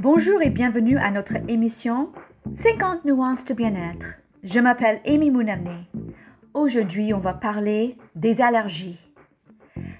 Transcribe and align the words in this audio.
Bonjour 0.00 0.42
et 0.42 0.50
bienvenue 0.50 0.98
à 0.98 1.10
notre 1.10 1.36
émission 1.48 2.10
50 2.52 3.04
nuances 3.04 3.44
de 3.44 3.54
bien-être. 3.54 4.18
Je 4.42 4.58
m'appelle 4.58 5.00
Amy 5.06 5.30
Mounamné. 5.30 5.88
Aujourd'hui, 6.54 7.14
on 7.14 7.20
va 7.20 7.34
parler 7.34 7.96
des 8.14 8.40
allergies. 8.40 9.00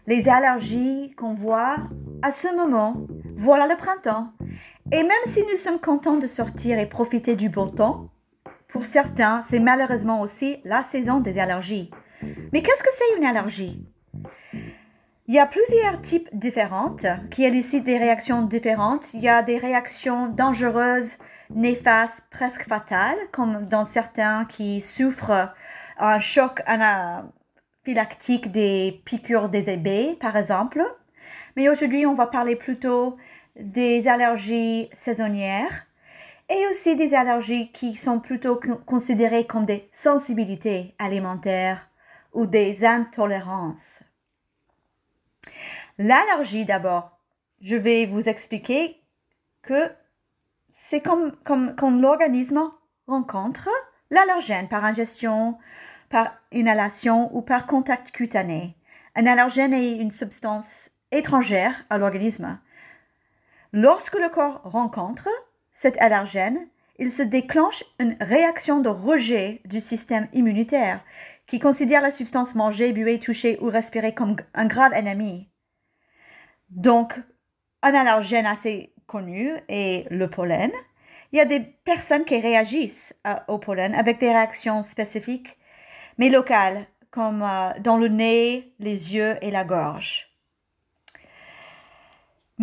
Les 0.07 0.29
allergies 0.29 1.13
qu'on 1.17 1.33
voit 1.33 1.77
à 2.23 2.31
ce 2.33 2.55
moment, 2.55 2.97
voilà 3.35 3.67
le 3.67 3.77
printemps. 3.77 4.33
Et 4.93 5.03
même 5.03 5.25
si 5.27 5.43
nous 5.51 5.57
sommes 5.57 5.81
contents 5.81 6.17
de 6.17 6.27
sortir 6.27 6.79
et 6.79 6.87
profiter 6.87 7.35
du 7.35 7.49
beau 7.49 7.67
temps, 7.67 8.09
pour 8.69 8.87
certains, 8.87 9.43
c'est 9.43 9.61
malheureusement 9.61 10.21
aussi 10.21 10.61
la 10.65 10.83
saison 10.83 11.21
des 11.21 11.39
allergies. 11.39 11.91
Mais 12.53 12.63
qu'est-ce 12.63 12.83
que 12.83 12.89
c'est 12.93 13.17
une 13.19 13.25
allergie? 13.25 13.85
Il 15.27 15.35
y 15.35 15.39
a 15.39 15.47
plusieurs 15.47 16.01
types 16.01 16.29
différentes 16.33 17.07
qui 17.31 17.45
élicitent 17.45 17.85
des 17.85 17.99
réactions 17.99 18.43
différentes. 18.43 19.15
Il 19.15 19.21
y 19.21 19.29
a 19.29 19.43
des 19.43 19.57
réactions 19.57 20.29
dangereuses, 20.29 21.19
néfastes, 21.51 22.27
presque 22.31 22.69
fatales, 22.69 23.19
comme 23.31 23.67
dans 23.67 23.85
certains 23.85 24.45
qui 24.45 24.81
souffrent 24.81 25.53
un 25.99 26.19
choc 26.19 26.61
anaphylactique 26.67 28.51
des 28.53 29.03
piqûres 29.05 29.49
des 29.49 29.69
abeilles, 29.69 30.17
par 30.17 30.37
exemple. 30.37 30.83
Mais 31.57 31.69
aujourd'hui, 31.69 32.07
on 32.07 32.15
va 32.15 32.27
parler 32.27 32.57
plutôt 32.57 33.17
des 33.57 34.09
allergies 34.09 34.89
saisonnières 34.93 35.87
et 36.49 36.67
aussi 36.69 36.97
des 36.97 37.15
allergies 37.15 37.71
qui 37.73 37.95
sont 37.95 38.21
plutôt 38.21 38.61
considérées 38.87 39.47
comme 39.47 39.65
des 39.65 39.89
sensibilités 39.91 40.95
alimentaires 40.99 41.89
ou 42.33 42.47
des 42.47 42.85
intolérances. 42.85 44.03
L'allergie 45.99 46.65
d'abord, 46.65 47.19
je 47.61 47.77
vais 47.77 48.07
vous 48.07 48.29
expliquer 48.29 49.01
que 49.63 49.91
c'est 50.71 51.01
comme, 51.01 51.37
comme 51.45 51.77
quand 51.77 51.91
l'organisme 51.91 52.71
rencontre 53.07 53.69
l'allergène 54.11 54.69
par 54.69 54.85
ingestion, 54.85 55.59
par 56.09 56.33
inhalation 56.51 57.35
ou 57.37 57.43
par 57.43 57.67
contact 57.67 58.11
cutané. 58.11 58.77
Un 59.15 59.27
allergène 59.27 59.75
est 59.75 59.97
une 59.97 60.11
substance 60.11 60.91
étrangère 61.13 61.85
à 61.91 61.99
l'organisme. 61.99 62.59
Lorsque 63.73 64.19
le 64.19 64.29
corps 64.29 64.61
rencontre 64.65 65.29
cet 65.71 66.01
allergène, 66.01 66.67
il 66.99 67.11
se 67.11 67.23
déclenche 67.23 67.85
une 67.99 68.17
réaction 68.21 68.81
de 68.81 68.89
rejet 68.89 69.61
du 69.65 69.81
système 69.81 70.29
immunitaire 70.33 71.01
qui 71.47 71.59
considère 71.59 72.03
la 72.03 72.11
substance 72.11 72.55
mangée, 72.55 72.93
buée, 72.93 73.19
touchée 73.19 73.59
ou 73.61 73.67
respirée 73.67 74.15
comme 74.15 74.37
un 74.55 74.67
grave 74.67 74.93
ennemi. 74.95 75.49
Donc, 76.71 77.19
un 77.83 77.95
allergène 77.95 78.47
assez 78.47 78.95
connu 79.07 79.53
est 79.69 80.11
le 80.11 80.29
pollen. 80.29 80.71
Il 81.33 81.39
y 81.39 81.41
a 81.41 81.45
des 81.45 81.61
personnes 81.61 82.25
qui 82.25 82.39
réagissent 82.39 83.15
au 83.49 83.59
pollen 83.59 83.95
avec 83.95 84.19
des 84.19 84.29
réactions 84.29 84.83
spécifiques, 84.83 85.59
mais 86.19 86.29
locales, 86.29 86.87
comme 87.11 87.43
euh, 87.43 87.73
dans 87.81 87.97
le 87.97 88.09
nez, 88.09 88.75
les 88.79 89.15
yeux 89.15 89.37
et 89.43 89.51
la 89.51 89.65
gorge. 89.65 90.32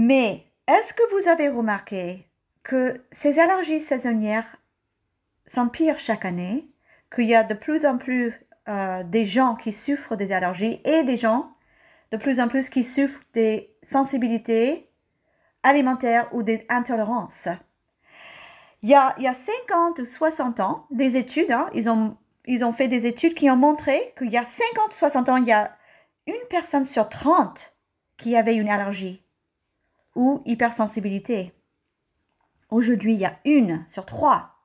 Mais 0.02 0.46
est-ce 0.66 0.94
que 0.94 1.04
vous 1.12 1.28
avez 1.28 1.50
remarqué 1.50 2.26
que 2.64 3.04
ces 3.12 3.38
allergies 3.38 3.82
saisonnières 3.82 4.56
s'empirent 5.46 6.00
chaque 6.00 6.24
année, 6.24 6.70
qu'il 7.14 7.26
y 7.26 7.36
a 7.36 7.44
de 7.44 7.54
plus 7.54 7.86
en 7.86 7.98
plus 7.98 8.34
euh, 8.70 9.04
des 9.04 9.26
gens 9.26 9.56
qui 9.56 9.74
souffrent 9.74 10.16
des 10.16 10.32
allergies 10.32 10.80
et 10.86 11.04
des 11.04 11.18
gens 11.18 11.52
de 12.12 12.18
plus 12.18 12.40
en 12.40 12.48
plus 12.48 12.70
qui 12.70 12.86
souffrent 12.86 13.20
des 13.34 13.76
sensibilités 13.84 14.90
alimentaires 15.64 16.30
ou 16.32 16.44
des 16.44 16.66
intolérances? 16.70 17.50
Il 18.82 18.88
y 18.88 18.96
a, 18.96 19.14
il 19.18 19.26
y 19.26 19.28
a 19.28 19.34
50 19.34 20.00
ou 20.00 20.06
60 20.06 20.62
ans, 20.62 20.88
des 20.92 21.18
études, 21.18 21.52
hein, 21.52 21.70
ils, 21.74 21.90
ont, 21.90 22.16
ils 22.46 22.64
ont 22.64 22.72
fait 22.72 22.88
des 22.88 23.06
études 23.06 23.34
qui 23.34 23.50
ont 23.50 23.58
montré 23.58 24.14
qu'il 24.18 24.32
y 24.32 24.38
a 24.38 24.46
50 24.46 24.94
60 24.94 25.28
ans, 25.28 25.36
il 25.36 25.48
y 25.48 25.52
a 25.52 25.76
une 26.26 26.48
personne 26.50 26.86
sur 26.86 27.10
30 27.10 27.74
qui 28.16 28.38
avait 28.38 28.56
une 28.56 28.70
allergie 28.70 29.26
ou 30.16 30.42
hypersensibilité. 30.46 31.54
Aujourd'hui, 32.70 33.14
il 33.14 33.20
y 33.20 33.26
a 33.26 33.40
une 33.46 33.84
sur 33.88 34.06
trois. 34.06 34.56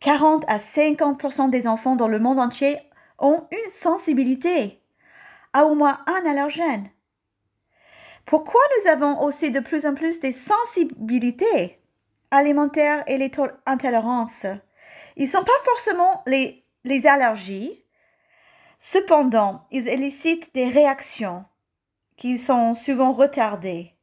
40 0.00 0.44
à 0.48 0.56
50% 0.56 1.50
des 1.50 1.66
enfants 1.66 1.96
dans 1.96 2.08
le 2.08 2.18
monde 2.18 2.40
entier 2.40 2.78
ont 3.18 3.46
une 3.50 3.70
sensibilité 3.70 4.80
à 5.52 5.64
au 5.66 5.74
moins 5.74 6.02
un 6.06 6.28
allergène. 6.28 6.90
Pourquoi 8.24 8.60
nous 8.78 8.90
avons 8.90 9.20
aussi 9.22 9.50
de 9.50 9.60
plus 9.60 9.86
en 9.86 9.94
plus 9.94 10.20
des 10.20 10.32
sensibilités 10.32 11.80
alimentaires 12.30 13.02
et 13.06 13.18
les 13.18 13.30
intolérances 13.66 14.46
Ils 15.16 15.24
ne 15.24 15.28
sont 15.28 15.44
pas 15.44 15.52
forcément 15.64 16.22
les, 16.26 16.64
les 16.84 17.06
allergies. 17.06 17.84
Cependant, 18.78 19.66
ils 19.70 19.88
élicitent 19.88 20.54
des 20.54 20.68
réactions 20.68 21.44
qui 22.20 22.36
sont 22.36 22.74
souvent 22.74 23.12
retardées. 23.12 23.94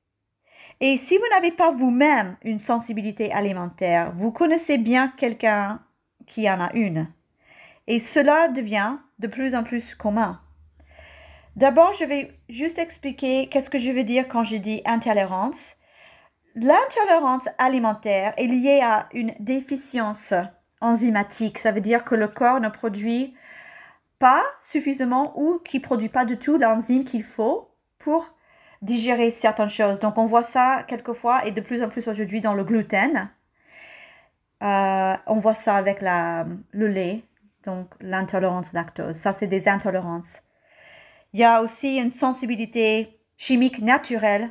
Et 0.81 0.97
si 0.97 1.17
vous 1.17 1.29
n'avez 1.29 1.51
pas 1.51 1.69
vous-même 1.71 2.35
une 2.43 2.59
sensibilité 2.59 3.31
alimentaire, 3.31 4.11
vous 4.15 4.31
connaissez 4.31 4.79
bien 4.79 5.13
quelqu'un 5.17 5.81
qui 6.25 6.49
en 6.49 6.59
a 6.59 6.73
une. 6.73 7.07
Et 7.85 7.99
cela 7.99 8.47
devient 8.47 8.97
de 9.19 9.27
plus 9.27 9.53
en 9.53 9.63
plus 9.63 9.93
commun. 9.93 10.41
D'abord, 11.55 11.93
je 11.93 12.05
vais 12.05 12.33
juste 12.49 12.79
expliquer 12.79 13.49
qu'est-ce 13.49 13.69
que 13.69 13.77
je 13.77 13.91
veux 13.91 14.03
dire 14.03 14.27
quand 14.27 14.43
je 14.43 14.57
dis 14.57 14.81
intolérance. 14.85 15.75
L'intolérance 16.55 17.47
alimentaire 17.59 18.33
est 18.37 18.47
liée 18.47 18.81
à 18.81 19.09
une 19.13 19.35
déficience 19.39 20.33
enzymatique. 20.81 21.59
Ça 21.59 21.71
veut 21.71 21.81
dire 21.81 22.03
que 22.03 22.15
le 22.15 22.27
corps 22.27 22.61
ne 22.61 22.69
produit 22.69 23.35
pas 24.17 24.41
suffisamment 24.59 25.39
ou 25.39 25.59
qui 25.59 25.79
produit 25.79 26.09
pas 26.09 26.25
du 26.25 26.37
tout 26.39 26.57
l'enzyme 26.57 27.05
qu'il 27.05 27.23
faut 27.23 27.66
pour 27.99 28.29
digérer 28.81 29.31
certaines 29.31 29.69
choses. 29.69 29.99
Donc 29.99 30.17
on 30.17 30.25
voit 30.25 30.43
ça 30.43 30.83
quelquefois 30.87 31.45
et 31.45 31.51
de 31.51 31.61
plus 31.61 31.81
en 31.83 31.89
plus 31.89 32.07
aujourd'hui 32.07 32.41
dans 32.41 32.53
le 32.53 32.63
gluten. 32.63 33.29
Euh, 34.63 35.15
on 35.27 35.35
voit 35.35 35.53
ça 35.53 35.75
avec 35.75 36.01
la, 36.01 36.45
le 36.71 36.87
lait, 36.87 37.23
donc 37.63 37.93
l'intolérance 38.01 38.73
lactose. 38.73 39.15
Ça, 39.15 39.33
c'est 39.33 39.47
des 39.47 39.67
intolérances. 39.67 40.41
Il 41.33 41.39
y 41.39 41.43
a 41.43 41.61
aussi 41.61 41.97
une 41.97 42.13
sensibilité 42.13 43.19
chimique 43.37 43.79
naturelle, 43.79 44.49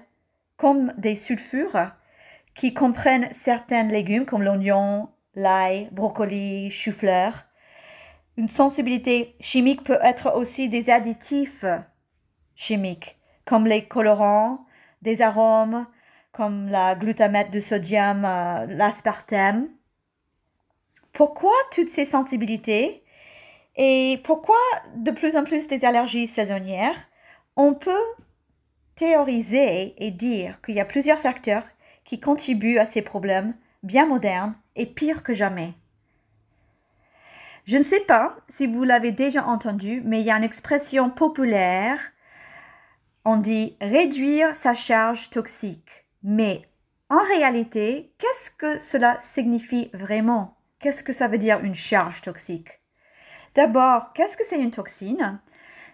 comme 0.57 0.93
des 0.97 1.17
sulfures, 1.17 1.91
qui 2.55 2.73
comprennent 2.73 3.29
certains 3.33 3.85
légumes 3.85 4.25
comme 4.25 4.43
l'oignon, 4.43 5.11
l'ail, 5.35 5.89
brocoli, 5.93 6.71
chou-fleur. 6.71 7.45
Une 8.37 8.49
sensibilité 8.49 9.35
chimique 9.41 9.85
peut 9.85 9.99
être 10.03 10.37
aussi 10.37 10.69
des 10.69 10.91
additifs 10.91 11.65
chimiques, 12.55 13.19
comme 13.47 13.67
les 13.67 13.87
colorants, 13.87 14.67
des 15.01 15.23
arômes, 15.23 15.87
comme 16.33 16.69
la 16.69 16.95
glutamate 16.95 17.51
de 17.51 17.61
sodium, 17.61 18.27
euh, 18.27 18.67
l'aspartame. 18.67 19.69
Pourquoi 21.15 21.55
toutes 21.73 21.89
ces 21.89 22.05
sensibilités 22.05 23.03
et 23.77 24.21
pourquoi 24.25 24.57
de 24.97 25.11
plus 25.11 25.37
en 25.37 25.45
plus 25.45 25.69
des 25.69 25.87
allergies 25.87 26.27
saisonnières? 26.27 27.09
On 27.57 27.73
peut 27.73 28.07
théoriser 28.97 29.95
et 29.97 30.11
dire 30.11 30.61
qu'il 30.61 30.75
y 30.75 30.81
a 30.81 30.85
plusieurs 30.85 31.21
facteurs 31.21 31.65
qui 32.05 32.21
contribuent 32.21 32.79
à 32.79 32.87
ces 32.87 33.03
problèmes 33.03 33.55
bien 33.83 34.07
modernes 34.07 34.55
et 34.75 34.87
pires 34.87 35.23
que 35.23 35.33
jamais. 35.33 35.73
Je 37.65 37.79
ne 37.79 37.83
sais 37.83 38.01
pas 38.01 38.37
si 38.49 38.67
vous 38.67 38.85
l'avez 38.85 39.13
déjà 39.13 39.45
entendu, 39.45 40.03
mais 40.05 40.21
il 40.21 40.27
y 40.27 40.31
a 40.31 40.37
une 40.37 40.45
expression 40.45 41.11
populaire. 41.11 41.99
On 43.29 43.39
dit 43.39 43.77
réduire 43.81 44.55
sa 44.55 44.73
charge 44.73 45.31
toxique. 45.31 46.07
Mais 46.23 46.63
en 47.11 47.19
réalité, 47.19 48.13
qu'est-ce 48.19 48.53
que 48.53 48.79
cela 48.79 49.19
signifie 49.19 49.91
vraiment? 49.93 50.59
Qu'est-ce 50.79 51.03
que 51.03 51.13
ça 51.13 51.27
veut 51.27 51.37
dire 51.37 51.59
une 51.65 51.75
charge 51.75 52.23
toxique? 52.23 52.81
D'abord, 53.57 54.13
qu'est-ce 54.13 54.37
que 54.37 54.45
c'est 54.45 54.61
une 54.61 54.71
toxine? 54.71 55.41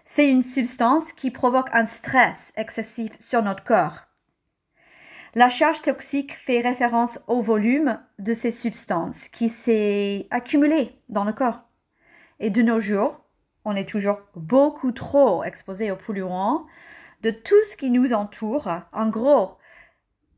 C'est 0.05 0.29
une 0.29 0.43
substance 0.43 1.11
qui 1.11 1.31
provoque 1.31 1.69
un 1.73 1.85
stress 1.85 2.53
excessif 2.55 3.19
sur 3.19 3.41
notre 3.41 3.63
corps. 3.63 4.01
La 5.33 5.49
charge 5.49 5.81
toxique 5.81 6.35
fait 6.35 6.61
référence 6.61 7.17
au 7.25 7.41
volume 7.41 7.99
de 8.19 8.35
ces 8.35 8.51
substances 8.51 9.27
qui 9.27 9.49
s'est 9.49 10.27
accumulé 10.29 10.99
dans 11.09 11.23
le 11.23 11.33
corps. 11.33 11.61
Et 12.39 12.51
de 12.51 12.61
nos 12.61 12.79
jours, 12.79 13.25
on 13.65 13.75
est 13.75 13.89
toujours 13.89 14.21
beaucoup 14.35 14.91
trop 14.91 15.43
exposé 15.43 15.89
aux 15.89 15.95
polluants, 15.95 16.67
de 17.23 17.31
tout 17.31 17.61
ce 17.71 17.75
qui 17.75 17.89
nous 17.89 18.13
entoure. 18.13 18.69
En 18.91 19.07
gros, 19.07 19.57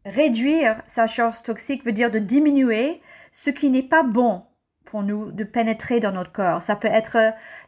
réduire 0.06 0.78
sa 0.88 1.08
charge 1.08 1.44
toxique 1.44 1.84
veut 1.84 1.92
dire 1.92 2.12
de 2.12 2.20
diminuer 2.20 3.02
ce 3.32 3.50
qui 3.50 3.70
n'est 3.70 3.84
pas 3.84 4.04
bon 4.04 4.44
pour 4.86 5.02
nous 5.02 5.32
de 5.32 5.44
pénétrer 5.44 6.00
dans 6.00 6.12
notre 6.12 6.32
corps. 6.32 6.62
Ça 6.62 6.76
peut 6.76 6.88
être 6.88 7.18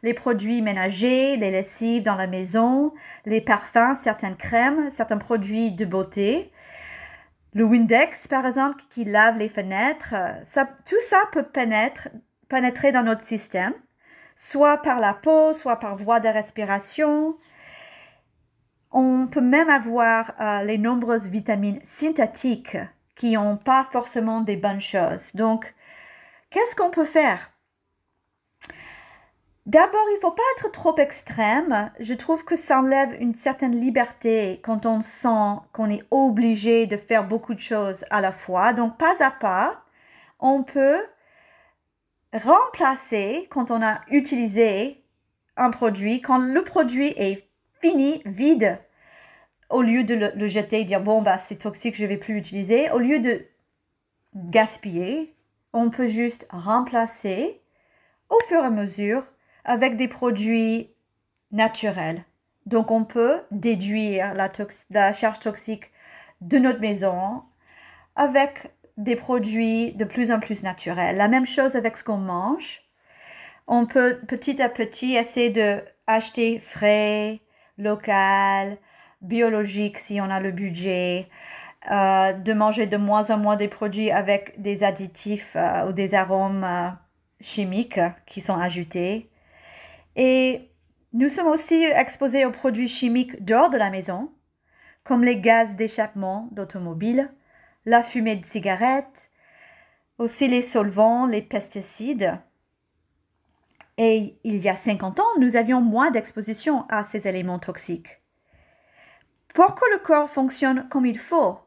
les 0.04 0.14
produits 0.14 0.62
ménagers, 0.62 1.36
les 1.36 1.50
lessives 1.50 2.04
dans 2.04 2.14
la 2.14 2.28
maison, 2.28 2.94
les 3.26 3.40
parfums, 3.40 3.96
certaines 3.96 4.36
crèmes, 4.36 4.88
certains 4.90 5.18
produits 5.18 5.72
de 5.72 5.84
beauté. 5.84 6.52
Le 7.54 7.64
Windex, 7.64 8.28
par 8.28 8.46
exemple, 8.46 8.82
qui 8.88 9.04
lave 9.04 9.36
les 9.36 9.48
fenêtres, 9.48 10.14
ça, 10.42 10.68
tout 10.84 11.00
ça 11.00 11.18
peut 11.32 11.46
pénétrer 12.48 12.92
dans 12.92 13.02
notre 13.02 13.22
système, 13.22 13.74
soit 14.36 14.76
par 14.76 15.00
la 15.00 15.12
peau, 15.12 15.54
soit 15.54 15.76
par 15.76 15.96
voie 15.96 16.20
de 16.20 16.28
respiration. 16.28 17.34
On 19.00 19.28
peut 19.28 19.40
même 19.40 19.70
avoir 19.70 20.32
euh, 20.40 20.64
les 20.64 20.76
nombreuses 20.76 21.28
vitamines 21.28 21.78
synthétiques 21.84 22.76
qui 23.14 23.34
n'ont 23.34 23.56
pas 23.56 23.86
forcément 23.92 24.40
des 24.40 24.56
bonnes 24.56 24.80
choses. 24.80 25.36
Donc, 25.36 25.72
qu'est-ce 26.50 26.74
qu'on 26.74 26.90
peut 26.90 27.04
faire? 27.04 27.52
D'abord, 29.66 30.04
il 30.10 30.16
ne 30.16 30.20
faut 30.20 30.32
pas 30.32 30.42
être 30.56 30.72
trop 30.72 30.96
extrême. 30.96 31.92
Je 32.00 32.12
trouve 32.12 32.44
que 32.44 32.56
ça 32.56 32.80
enlève 32.80 33.16
une 33.20 33.36
certaine 33.36 33.78
liberté 33.80 34.60
quand 34.64 34.84
on 34.84 35.00
sent 35.00 35.60
qu'on 35.72 35.90
est 35.90 36.02
obligé 36.10 36.88
de 36.88 36.96
faire 36.96 37.24
beaucoup 37.24 37.54
de 37.54 37.60
choses 37.60 38.04
à 38.10 38.20
la 38.20 38.32
fois. 38.32 38.72
Donc, 38.72 38.98
pas 38.98 39.22
à 39.22 39.30
pas, 39.30 39.84
on 40.40 40.64
peut 40.64 41.06
remplacer 42.32 43.46
quand 43.48 43.70
on 43.70 43.80
a 43.80 44.00
utilisé 44.08 45.04
un 45.56 45.70
produit, 45.70 46.20
quand 46.20 46.38
le 46.38 46.64
produit 46.64 47.14
est 47.16 47.48
fini, 47.80 48.22
vide, 48.24 48.80
au 49.70 49.82
lieu 49.82 50.04
de 50.04 50.14
le, 50.14 50.48
jeter 50.48 50.80
et 50.80 50.84
dire 50.84 51.00
bon 51.00 51.22
bah 51.22 51.38
c'est 51.38 51.56
toxique, 51.58 51.96
je 51.96 52.06
vais 52.06 52.16
plus 52.16 52.34
l'utiliser, 52.34 52.90
au 52.90 52.98
lieu 52.98 53.18
de 53.18 53.44
gaspiller, 54.34 55.34
on 55.72 55.90
peut 55.90 56.06
juste 56.06 56.46
remplacer 56.50 57.60
au 58.30 58.38
fur 58.46 58.62
et 58.62 58.66
à 58.66 58.70
mesure 58.70 59.24
avec 59.64 59.96
des 59.96 60.08
produits 60.08 60.90
naturels. 61.52 62.24
Donc 62.66 62.90
on 62.90 63.04
peut 63.04 63.40
déduire 63.50 64.34
la, 64.34 64.50
la 64.90 65.12
charge 65.12 65.40
toxique 65.40 65.90
de 66.40 66.58
notre 66.58 66.80
maison 66.80 67.42
avec 68.16 68.72
des 68.96 69.16
produits 69.16 69.92
de 69.94 70.04
plus 70.04 70.32
en 70.32 70.40
plus 70.40 70.62
naturels. 70.62 71.16
La 71.16 71.28
même 71.28 71.46
chose 71.46 71.76
avec 71.76 71.96
ce 71.96 72.04
qu'on 72.04 72.18
mange. 72.18 72.82
On 73.66 73.86
peut 73.86 74.18
petit 74.26 74.60
à 74.60 74.68
petit 74.68 75.14
essayer 75.14 75.50
de 75.50 75.82
acheter 76.06 76.58
frais, 76.58 77.40
local, 77.76 78.78
biologique 79.20 79.98
si 79.98 80.20
on 80.20 80.30
a 80.30 80.40
le 80.40 80.52
budget, 80.52 81.28
euh, 81.90 82.32
de 82.32 82.52
manger 82.52 82.86
de 82.86 82.96
moins 82.96 83.30
en 83.30 83.38
moins 83.38 83.56
des 83.56 83.68
produits 83.68 84.10
avec 84.10 84.60
des 84.60 84.82
additifs 84.84 85.56
euh, 85.56 85.88
ou 85.88 85.92
des 85.92 86.14
arômes 86.14 86.64
euh, 86.64 86.90
chimiques 87.40 88.00
qui 88.26 88.40
sont 88.40 88.56
ajoutés. 88.56 89.30
Et 90.16 90.70
nous 91.12 91.28
sommes 91.28 91.46
aussi 91.46 91.84
exposés 91.84 92.44
aux 92.44 92.50
produits 92.50 92.88
chimiques 92.88 93.44
dehors 93.44 93.70
de 93.70 93.78
la 93.78 93.90
maison, 93.90 94.32
comme 95.04 95.24
les 95.24 95.40
gaz 95.40 95.76
d'échappement 95.76 96.48
d'automobiles, 96.52 97.30
la 97.86 98.02
fumée 98.02 98.36
de 98.36 98.44
cigarettes, 98.44 99.30
aussi 100.18 100.48
les 100.48 100.62
solvants, 100.62 101.26
les 101.26 101.42
pesticides. 101.42 102.38
Et 103.96 104.38
il 104.44 104.58
y 104.58 104.68
a 104.68 104.76
50 104.76 105.20
ans, 105.20 105.38
nous 105.40 105.56
avions 105.56 105.80
moins 105.80 106.10
d'exposition 106.10 106.86
à 106.88 107.04
ces 107.04 107.26
éléments 107.28 107.58
toxiques. 107.58 108.20
Pour 109.54 109.74
que 109.74 109.84
le 109.92 109.98
corps 109.98 110.30
fonctionne 110.30 110.88
comme 110.88 111.06
il 111.06 111.18
faut, 111.18 111.58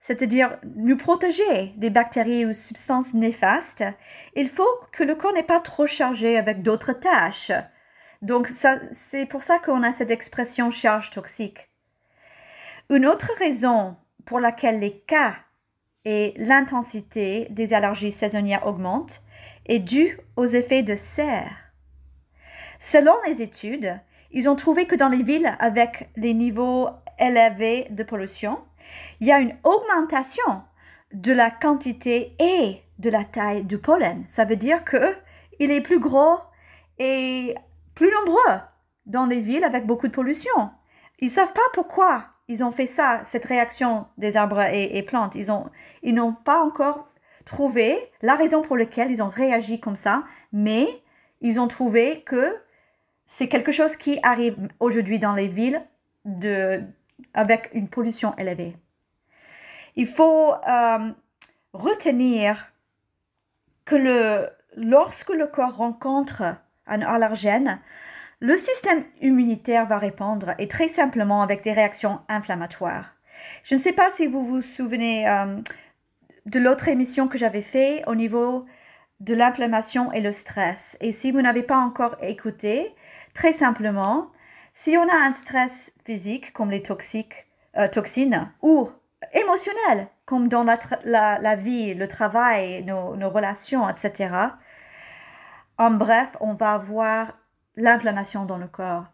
c'est-à-dire 0.00 0.58
nous 0.76 0.96
protéger 0.96 1.74
des 1.76 1.90
bactéries 1.90 2.46
ou 2.46 2.54
substances 2.54 3.14
néfastes, 3.14 3.84
il 4.34 4.48
faut 4.48 4.80
que 4.92 5.02
le 5.02 5.14
corps 5.14 5.32
n'est 5.32 5.42
pas 5.42 5.60
trop 5.60 5.86
chargé 5.86 6.36
avec 6.36 6.62
d'autres 6.62 6.92
tâches, 6.92 7.52
donc, 8.24 8.48
c'est 8.48 9.26
pour 9.26 9.42
ça 9.42 9.58
qu'on 9.58 9.82
a 9.82 9.92
cette 9.92 10.10
expression 10.10 10.70
charge 10.70 11.10
toxique. 11.10 11.68
Une 12.88 13.04
autre 13.04 13.30
raison 13.38 13.96
pour 14.24 14.40
laquelle 14.40 14.80
les 14.80 14.98
cas 15.00 15.36
et 16.06 16.32
l'intensité 16.38 17.48
des 17.50 17.74
allergies 17.74 18.12
saisonnières 18.12 18.66
augmentent 18.66 19.20
est 19.66 19.78
due 19.78 20.18
aux 20.36 20.46
effets 20.46 20.82
de 20.82 20.94
serre. 20.94 21.54
Selon 22.78 23.12
les 23.26 23.42
études, 23.42 24.00
ils 24.30 24.48
ont 24.48 24.56
trouvé 24.56 24.86
que 24.86 24.96
dans 24.96 25.10
les 25.10 25.22
villes 25.22 25.54
avec 25.58 26.08
les 26.16 26.32
niveaux 26.32 26.88
élevés 27.18 27.86
de 27.90 28.02
pollution, 28.02 28.60
il 29.20 29.26
y 29.26 29.32
a 29.32 29.40
une 29.40 29.56
augmentation 29.64 30.62
de 31.12 31.32
la 31.32 31.50
quantité 31.50 32.34
et 32.38 32.82
de 32.98 33.10
la 33.10 33.24
taille 33.24 33.64
du 33.64 33.78
pollen. 33.78 34.24
Ça 34.28 34.44
veut 34.44 34.56
dire 34.56 34.84
que 34.84 35.16
il 35.58 35.70
est 35.70 35.80
plus 35.80 36.00
gros 36.00 36.38
et 36.98 37.54
plus 37.94 38.10
nombreux 38.10 38.60
dans 39.06 39.26
les 39.26 39.40
villes 39.40 39.64
avec 39.64 39.86
beaucoup 39.86 40.08
de 40.08 40.12
pollution. 40.12 40.70
Ils 41.20 41.30
savent 41.30 41.52
pas 41.52 41.60
pourquoi 41.72 42.26
ils 42.48 42.62
ont 42.64 42.70
fait 42.70 42.86
ça, 42.86 43.22
cette 43.24 43.44
réaction 43.44 44.06
des 44.18 44.36
arbres 44.36 44.60
et, 44.60 45.02
plantes. 45.02 45.34
Ils 45.34 45.50
ont, 45.50 45.70
ils 46.02 46.14
n'ont 46.14 46.34
pas 46.34 46.62
encore 46.62 47.08
trouvé 47.44 47.96
la 48.22 48.34
raison 48.34 48.62
pour 48.62 48.76
laquelle 48.76 49.10
ils 49.10 49.22
ont 49.22 49.28
réagi 49.28 49.80
comme 49.80 49.96
ça, 49.96 50.24
mais 50.52 50.86
ils 51.40 51.60
ont 51.60 51.68
trouvé 51.68 52.22
que 52.22 52.56
c'est 53.26 53.48
quelque 53.48 53.72
chose 53.72 53.96
qui 53.96 54.18
arrive 54.22 54.56
aujourd'hui 54.80 55.18
dans 55.18 55.32
les 55.32 55.48
villes 55.48 55.82
de, 56.24 56.82
avec 57.32 57.70
une 57.72 57.88
pollution 57.88 58.34
élevée. 58.36 58.76
Il 59.96 60.06
faut 60.06 60.52
euh, 60.52 61.12
retenir 61.72 62.72
que 63.84 64.48
lorsque 64.76 65.30
le 65.30 65.46
corps 65.46 65.76
rencontre 65.76 66.42
un 66.86 67.00
allergène, 67.02 67.80
le 68.40 68.56
système 68.56 69.04
immunitaire 69.20 69.86
va 69.86 69.98
répondre 69.98 70.54
et 70.58 70.68
très 70.68 70.88
simplement 70.88 71.42
avec 71.42 71.62
des 71.62 71.72
réactions 71.72 72.20
inflammatoires. 72.28 73.14
Je 73.62 73.74
ne 73.74 73.80
sais 73.80 73.92
pas 73.92 74.10
si 74.10 74.26
vous 74.26 74.44
vous 74.44 74.62
souvenez 74.62 75.28
euh, 75.28 75.60
de 76.46 76.58
l'autre 76.58 76.88
émission 76.88 77.28
que 77.28 77.38
j'avais 77.38 77.62
fait 77.62 78.02
au 78.06 78.14
niveau 78.14 78.66
de 79.20 79.34
l'inflammation 79.34 80.12
et 80.12 80.20
le 80.20 80.32
stress. 80.32 80.96
Et 81.00 81.12
si 81.12 81.30
vous 81.30 81.40
n'avez 81.40 81.62
pas 81.62 81.78
encore 81.78 82.16
écouté, 82.20 82.94
très 83.32 83.52
simplement, 83.52 84.28
si 84.74 84.98
on 84.98 85.08
a 85.08 85.26
un 85.26 85.32
stress 85.32 85.92
physique 86.04 86.52
comme 86.52 86.70
les 86.70 86.82
toxiques, 86.82 87.46
euh, 87.78 87.88
toxines 87.88 88.52
ou 88.60 88.90
émotionnel 89.32 90.08
comme 90.26 90.48
dans 90.48 90.64
la, 90.64 91.38
la, 91.38 91.56
vie, 91.56 91.94
le 91.94 92.08
travail, 92.08 92.82
nos, 92.84 93.14
nos 93.16 93.30
relations, 93.30 93.88
etc., 93.88 94.34
en 95.78 95.90
bref, 95.90 96.36
on 96.40 96.54
va 96.54 96.72
avoir 96.72 97.38
l'inflammation 97.76 98.44
dans 98.44 98.58
le 98.58 98.68
corps. 98.68 99.06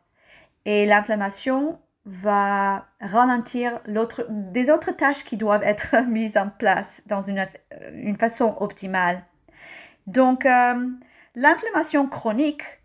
Et 0.66 0.86
l'inflammation 0.86 1.80
va 2.04 2.86
ralentir 3.00 3.80
l'autre, 3.86 4.26
des 4.28 4.70
autres 4.70 4.92
tâches 4.92 5.24
qui 5.24 5.36
doivent 5.36 5.62
être 5.62 5.96
mises 6.08 6.36
en 6.36 6.50
place 6.50 7.02
dans 7.06 7.22
une, 7.22 7.46
une 7.92 8.16
façon 8.16 8.56
optimale. 8.60 9.24
Donc, 10.06 10.46
euh, 10.46 10.88
l'inflammation 11.34 12.06
chronique 12.06 12.79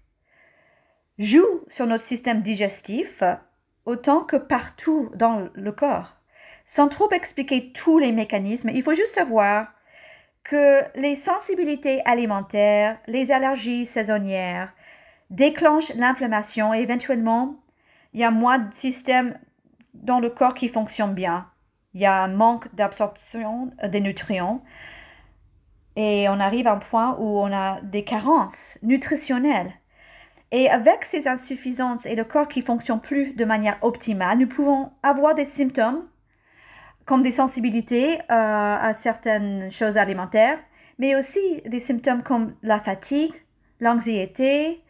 joue 1.17 1.63
sur 1.67 1.87
notre 1.87 2.03
système 2.03 2.41
digestif 2.41 3.23
autant 3.85 4.23
que 4.23 4.35
partout 4.35 5.09
dans 5.15 5.47
le 5.53 5.71
corps. 5.71 6.15
Sans 6.65 6.87
trop 6.87 7.09
expliquer 7.11 7.71
tous 7.71 7.99
les 7.99 8.11
mécanismes, 8.11 8.69
il 8.73 8.81
faut 8.81 8.93
juste 8.93 9.13
savoir 9.13 9.67
que 10.43 10.81
les 10.99 11.15
sensibilités 11.15 12.01
alimentaires, 12.05 12.97
les 13.07 13.31
allergies 13.31 13.85
saisonnières 13.85 14.73
déclenchent 15.29 15.93
l'inflammation 15.95 16.73
et 16.73 16.79
éventuellement, 16.79 17.55
il 18.13 18.19
y 18.19 18.23
a 18.23 18.31
moins 18.31 18.59
de 18.59 18.73
systèmes 18.73 19.37
dans 19.93 20.19
le 20.19 20.29
corps 20.29 20.53
qui 20.53 20.67
fonctionnent 20.67 21.13
bien. 21.13 21.47
Il 21.93 22.01
y 22.01 22.05
a 22.05 22.21
un 22.21 22.27
manque 22.27 22.73
d'absorption 22.75 23.71
des 23.87 24.01
nutriments 24.01 24.61
et 25.95 26.27
on 26.29 26.39
arrive 26.39 26.67
à 26.67 26.73
un 26.73 26.79
point 26.79 27.15
où 27.19 27.39
on 27.39 27.51
a 27.53 27.79
des 27.81 28.03
carences 28.03 28.77
nutritionnelles. 28.83 29.73
Et 30.57 30.69
avec 30.69 31.03
ces 31.03 31.27
insuffisances 31.27 32.05
et 32.05 32.15
le 32.15 32.23
corps 32.23 32.47
qui 32.47 32.61
fonctionne 32.61 33.01
plus 33.01 33.33
de 33.33 33.43
manière 33.43 33.77
optimale, 33.81 34.37
nous 34.37 34.47
pouvons 34.47 34.89
avoir 35.03 35.35
des 35.35 35.43
symptômes 35.43 36.07
comme 37.03 37.23
des 37.23 37.33
sensibilités 37.33 38.13
euh, 38.13 38.19
à 38.29 38.93
certaines 38.93 39.69
choses 39.69 39.97
alimentaires, 39.97 40.57
mais 40.97 41.13
aussi 41.17 41.61
des 41.65 41.81
symptômes 41.81 42.23
comme 42.23 42.55
la 42.63 42.79
fatigue, 42.79 43.33
l'anxiété, 43.81 44.81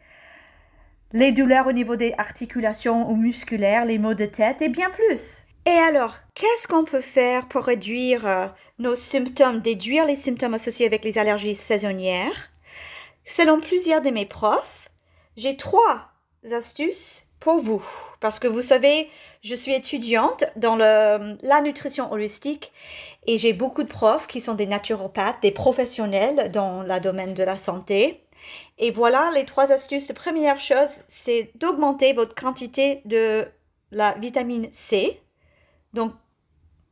les 1.12 1.32
douleurs 1.32 1.66
au 1.66 1.72
niveau 1.72 1.96
des 1.96 2.14
articulations 2.16 3.10
ou 3.10 3.16
musculaires, 3.16 3.86
les 3.86 3.98
maux 3.98 4.14
de 4.14 4.26
tête 4.26 4.62
et 4.62 4.68
bien 4.68 4.90
plus. 4.90 5.46
Et 5.66 5.78
alors, 5.88 6.14
qu'est-ce 6.34 6.68
qu'on 6.68 6.84
peut 6.84 7.00
faire 7.00 7.48
pour 7.48 7.64
réduire 7.64 8.24
euh, 8.24 8.46
nos 8.78 8.94
symptômes, 8.94 9.62
déduire 9.62 10.04
les 10.04 10.14
symptômes 10.14 10.54
associés 10.54 10.86
avec 10.86 11.04
les 11.04 11.18
allergies 11.18 11.56
saisonnières? 11.56 12.52
Selon 13.24 13.58
plusieurs 13.58 14.00
de 14.00 14.10
mes 14.10 14.26
profs, 14.26 14.90
j'ai 15.36 15.56
trois 15.56 16.12
astuces 16.52 17.26
pour 17.40 17.58
vous. 17.58 17.84
Parce 18.20 18.38
que 18.38 18.48
vous 18.48 18.62
savez, 18.62 19.08
je 19.42 19.54
suis 19.54 19.74
étudiante 19.74 20.44
dans 20.56 20.76
la 20.76 21.60
nutrition 21.62 22.10
holistique 22.12 22.72
et 23.26 23.38
j'ai 23.38 23.52
beaucoup 23.52 23.82
de 23.82 23.88
profs 23.88 24.26
qui 24.26 24.40
sont 24.40 24.54
des 24.54 24.66
naturopathes, 24.66 25.42
des 25.42 25.50
professionnels 25.50 26.50
dans 26.52 26.82
le 26.82 27.00
domaine 27.00 27.34
de 27.34 27.42
la 27.42 27.56
santé. 27.56 28.22
Et 28.78 28.90
voilà 28.90 29.30
les 29.34 29.44
trois 29.44 29.72
astuces. 29.72 30.08
La 30.08 30.14
première 30.14 30.58
chose, 30.58 31.02
c'est 31.08 31.50
d'augmenter 31.56 32.12
votre 32.12 32.34
quantité 32.34 33.02
de 33.04 33.46
la 33.90 34.12
vitamine 34.14 34.68
C. 34.70 35.20
Donc, 35.92 36.12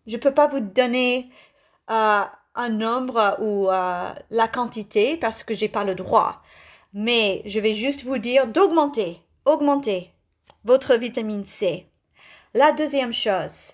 je 0.06 0.16
ne 0.16 0.20
peux 0.20 0.34
pas 0.34 0.48
vous 0.48 0.60
donner 0.60 1.30
euh, 1.90 2.22
un 2.54 2.68
nombre 2.68 3.36
ou 3.40 3.70
euh, 3.70 4.10
la 4.30 4.48
quantité 4.48 5.16
parce 5.16 5.44
que 5.44 5.54
j'ai 5.54 5.68
pas 5.68 5.84
le 5.84 5.94
droit. 5.94 6.42
Mais 6.94 7.42
je 7.44 7.58
vais 7.58 7.74
juste 7.74 8.04
vous 8.04 8.18
dire 8.18 8.46
d'augmenter, 8.46 9.20
augmenter 9.44 10.12
votre 10.64 10.94
vitamine 10.94 11.44
C. 11.44 11.88
La 12.54 12.70
deuxième 12.70 13.12
chose, 13.12 13.72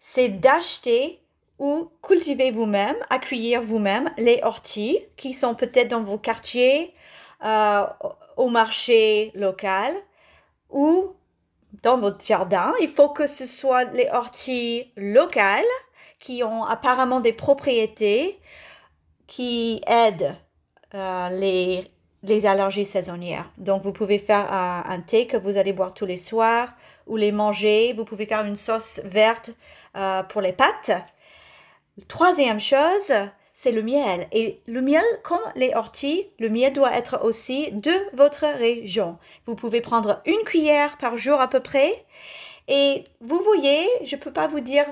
c'est 0.00 0.30
d'acheter 0.30 1.20
ou 1.58 1.90
cultiver 2.02 2.50
vous-même, 2.50 2.96
accueillir 3.10 3.60
vous-même 3.60 4.10
les 4.16 4.40
orties 4.42 4.98
qui 5.16 5.34
sont 5.34 5.54
peut-être 5.54 5.88
dans 5.88 6.02
vos 6.02 6.18
quartiers, 6.18 6.94
euh, 7.44 7.86
au 8.38 8.48
marché 8.48 9.32
local 9.34 9.94
ou 10.70 11.12
dans 11.82 11.98
votre 11.98 12.24
jardin. 12.24 12.72
Il 12.80 12.88
faut 12.88 13.10
que 13.10 13.26
ce 13.26 13.46
soit 13.46 13.84
les 13.92 14.08
orties 14.12 14.92
locales 14.96 15.64
qui 16.18 16.42
ont 16.42 16.64
apparemment 16.64 17.20
des 17.20 17.34
propriétés 17.34 18.40
qui 19.26 19.82
aident 19.86 20.34
euh, 20.94 21.28
les, 21.30 21.84
les, 22.26 22.46
allergies 22.46 22.84
saisonnières. 22.84 23.50
Donc, 23.58 23.82
vous 23.82 23.92
pouvez 23.92 24.18
faire 24.18 24.52
un, 24.52 25.00
thé 25.00 25.26
que 25.26 25.36
vous 25.36 25.56
allez 25.56 25.72
boire 25.72 25.94
tous 25.94 26.06
les 26.06 26.16
soirs 26.16 26.68
ou 27.06 27.16
les 27.16 27.32
manger. 27.32 27.92
Vous 27.92 28.04
pouvez 28.04 28.26
faire 28.26 28.44
une 28.44 28.56
sauce 28.56 29.00
verte 29.04 29.50
euh, 29.96 30.22
pour 30.24 30.40
les 30.40 30.52
pâtes. 30.52 30.92
Troisième 32.08 32.60
chose, 32.60 33.12
c'est 33.52 33.72
le 33.72 33.82
miel. 33.82 34.26
Et 34.32 34.60
le 34.66 34.82
miel, 34.82 35.04
comme 35.22 35.40
les 35.54 35.72
orties, 35.74 36.26
le 36.38 36.50
miel 36.50 36.72
doit 36.72 36.94
être 36.94 37.24
aussi 37.24 37.72
de 37.72 37.92
votre 38.12 38.44
région. 38.44 39.16
Vous 39.46 39.54
pouvez 39.54 39.80
prendre 39.80 40.20
une 40.26 40.44
cuillère 40.44 40.98
par 40.98 41.16
jour 41.16 41.40
à 41.40 41.48
peu 41.48 41.60
près. 41.60 42.04
Et 42.68 43.04
vous 43.20 43.40
voyez, 43.40 43.88
je 44.04 44.16
ne 44.16 44.20
peux 44.20 44.32
pas 44.32 44.46
vous 44.46 44.60
dire 44.60 44.84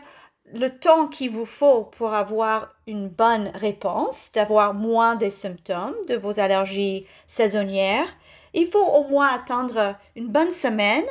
le 0.53 0.69
temps 0.69 1.09
qu'il 1.09 1.31
vous 1.31 1.47
faut 1.47 1.85
pour 1.85 2.13
avoir 2.13 2.75
une 2.87 3.09
bonne 3.09 3.49
réponse, 3.55 4.31
d'avoir 4.33 4.75
moins 4.75 5.15
des 5.17 5.31
symptômes 5.31 5.97
de 6.09 6.17
vos 6.17 6.39
allergies 6.39 7.07
saisonnières. 7.27 8.17
Il 8.53 8.67
faut 8.67 8.85
au 8.85 9.09
moins 9.09 9.29
attendre 9.29 9.97
une 10.15 10.29
bonne 10.29 10.51
semaine 10.51 11.05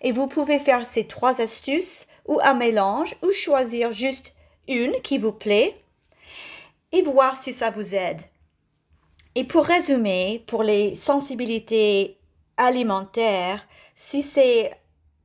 et 0.00 0.12
vous 0.12 0.28
pouvez 0.28 0.58
faire 0.58 0.86
ces 0.86 1.06
trois 1.06 1.40
astuces 1.40 2.06
ou 2.26 2.38
un 2.42 2.54
mélange 2.54 3.16
ou 3.22 3.32
choisir 3.32 3.92
juste 3.92 4.34
une 4.68 5.00
qui 5.02 5.18
vous 5.18 5.32
plaît 5.32 5.76
et 6.92 7.02
voir 7.02 7.36
si 7.36 7.52
ça 7.52 7.70
vous 7.70 7.94
aide. 7.94 8.22
Et 9.34 9.44
pour 9.44 9.66
résumer, 9.66 10.42
pour 10.46 10.62
les 10.62 10.94
sensibilités 10.94 12.18
alimentaires, 12.56 13.66
si 13.94 14.22
c'est 14.22 14.70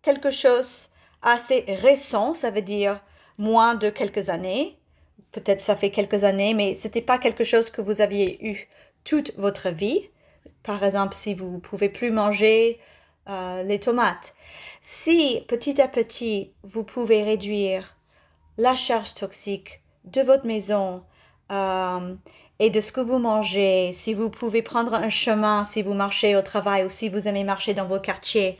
quelque 0.02 0.30
chose 0.30 0.90
assez 1.22 1.64
récent, 1.68 2.34
ça 2.34 2.52
veut 2.52 2.62
dire 2.62 3.00
moins 3.42 3.74
de 3.74 3.90
quelques 3.90 4.30
années. 4.30 4.78
Peut-être 5.32 5.62
ça 5.62 5.76
fait 5.76 5.90
quelques 5.90 6.24
années, 6.24 6.54
mais 6.54 6.76
c'était 6.76 7.02
pas 7.02 7.18
quelque 7.18 7.44
chose 7.44 7.72
que 7.72 7.82
vous 7.82 8.00
aviez 8.00 8.38
eu 8.46 8.70
toute 9.04 9.36
votre 9.38 9.70
vie. 9.70 10.10
Par 10.64 10.84
exemple, 10.84 11.16
si 11.16 11.34
vous 11.34 11.58
pouvez 11.60 11.90
plus 11.90 12.12
manger 12.12 12.80
euh, 13.28 13.64
les 13.64 13.80
tomates. 13.80 14.36
Si 14.82 15.44
petit 15.48 15.82
à 15.82 15.88
petit 15.88 16.52
vous 16.64 16.84
pouvez 16.84 17.24
réduire 17.24 17.96
la 18.58 18.76
charge 18.76 19.14
toxique 19.16 19.82
de 20.06 20.22
votre 20.22 20.46
maison 20.46 21.04
euh, 21.52 22.16
et 22.60 22.70
de 22.70 22.80
ce 22.80 22.92
que 22.92 23.02
vous 23.02 23.18
mangez, 23.18 23.92
si 23.94 24.14
vous 24.14 24.30
pouvez 24.30 24.62
prendre 24.62 24.94
un 24.94 25.10
chemin, 25.10 25.64
si 25.64 25.82
vous 25.82 25.94
marchez 25.94 26.36
au 26.36 26.42
travail 26.42 26.86
ou 26.86 26.90
si 26.90 27.10
vous 27.10 27.28
aimez 27.28 27.44
marcher 27.44 27.74
dans 27.74 27.86
vos 27.86 28.00
quartiers, 28.00 28.60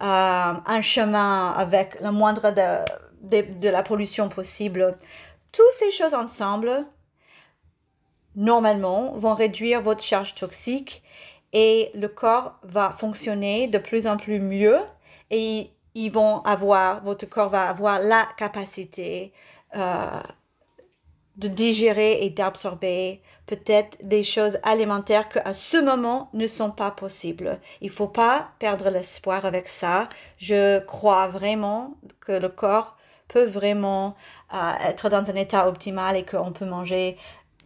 euh, 0.00 0.52
un 0.64 0.82
chemin 0.82 1.52
avec 1.56 2.00
le 2.00 2.12
moindre 2.12 2.50
de 2.52 2.84
de, 3.22 3.68
la 3.68 3.82
pollution 3.82 4.28
possible. 4.28 4.96
Toutes 5.52 5.64
ces 5.78 5.90
choses 5.90 6.14
ensemble, 6.14 6.84
normalement, 8.36 9.12
vont 9.12 9.34
réduire 9.34 9.80
votre 9.80 10.02
charge 10.02 10.34
toxique 10.34 11.02
et 11.52 11.90
le 11.94 12.08
corps 12.08 12.58
va 12.62 12.90
fonctionner 12.90 13.68
de 13.68 13.78
plus 13.78 14.06
en 14.06 14.16
plus 14.16 14.40
mieux 14.40 14.78
et 15.30 15.70
ils 15.94 16.10
vont 16.10 16.40
avoir, 16.40 17.02
votre 17.04 17.26
corps 17.26 17.48
va 17.48 17.68
avoir 17.68 18.00
la 18.00 18.26
capacité 18.38 19.32
euh, 19.76 20.20
de 21.36 21.48
digérer 21.48 22.24
et 22.24 22.30
d'absorber 22.30 23.22
peut-être 23.46 23.98
des 24.02 24.22
choses 24.22 24.58
alimentaires 24.62 25.28
qui 25.28 25.38
à 25.40 25.52
ce 25.52 25.76
moment 25.76 26.30
ne 26.32 26.46
sont 26.46 26.70
pas 26.70 26.90
possibles. 26.90 27.60
Il 27.80 27.90
faut 27.90 28.08
pas 28.08 28.48
perdre 28.58 28.88
l'espoir 28.88 29.44
avec 29.44 29.68
ça. 29.68 30.08
Je 30.38 30.78
crois 30.80 31.28
vraiment 31.28 31.94
que 32.20 32.32
le 32.32 32.48
corps 32.48 32.96
peut 33.32 33.44
vraiment 33.44 34.16
euh, 34.54 34.72
être 34.84 35.08
dans 35.08 35.30
un 35.30 35.34
état 35.34 35.68
optimal 35.68 36.16
et 36.16 36.24
qu'on 36.24 36.52
peut 36.52 36.66
manger 36.66 37.16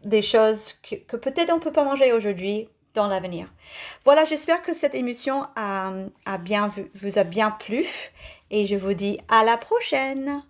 des 0.04 0.22
choses 0.22 0.74
que, 0.82 1.16
peut-être 1.16 1.50
on 1.50 1.56
ne 1.56 1.60
peut 1.60 1.72
pas 1.72 1.84
manger 1.84 2.12
aujourd'hui 2.12 2.68
dans 2.94 3.08
l'avenir. 3.08 3.46
Voilà, 4.04 4.24
j'espère 4.24 4.62
que 4.62 4.72
cette 4.72 4.94
émission 4.94 5.42
a, 5.56 5.92
a 6.24 6.38
bien, 6.38 6.70
vous 6.94 7.18
a 7.18 7.24
bien 7.24 7.50
plu 7.50 7.84
et 8.50 8.66
je 8.66 8.76
vous 8.76 8.94
dis 8.94 9.18
à 9.28 9.44
la 9.44 9.56
prochaine. 9.56 10.42